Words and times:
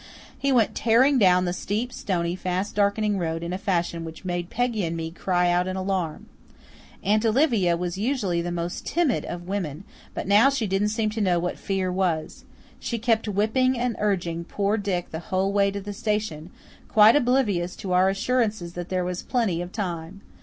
He 0.35 0.51
went 0.51 0.73
tearing 0.73 1.19
down 1.19 1.45
the 1.45 1.53
steep, 1.53 1.93
stony, 1.93 2.35
fast 2.35 2.73
darkening 2.73 3.19
road 3.19 3.43
in 3.43 3.53
a 3.53 3.59
fashion 3.59 4.03
which 4.03 4.25
made 4.25 4.49
Peggy 4.49 4.83
and 4.83 4.97
me 4.97 5.11
cry 5.11 5.51
out 5.51 5.67
in 5.67 5.75
alarm. 5.75 6.25
Aunt 7.03 7.23
Olivia 7.23 7.77
was 7.77 7.99
usually 7.99 8.41
the 8.41 8.51
most 8.51 8.83
timid 8.83 9.25
of 9.25 9.47
women, 9.47 9.83
but 10.15 10.25
now 10.25 10.49
she 10.49 10.65
didn't 10.65 10.87
seem 10.89 11.11
to 11.11 11.21
know 11.21 11.37
what 11.37 11.59
fear 11.59 11.91
was. 11.91 12.45
She 12.79 12.97
kept 12.97 13.27
whipping 13.27 13.77
and 13.77 13.95
urging 13.99 14.43
poor 14.43 14.75
Dick 14.75 15.11
the 15.11 15.19
whole 15.29 15.53
way 15.53 15.69
to 15.69 15.79
the 15.79 15.93
station, 15.93 16.49
quite 16.87 17.15
oblivious 17.15 17.75
to 17.75 17.93
our 17.93 18.09
assurances 18.09 18.73
that 18.73 18.89
there 18.89 19.05
was 19.05 19.21
plenty 19.21 19.61
of 19.61 19.71
time. 19.71 20.21